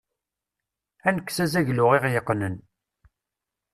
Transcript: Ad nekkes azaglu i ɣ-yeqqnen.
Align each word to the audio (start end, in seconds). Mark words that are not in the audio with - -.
Ad 1.07 1.13
nekkes 1.15 1.37
azaglu 1.43 1.85
i 1.95 1.99
ɣ-yeqqnen. 2.03 2.55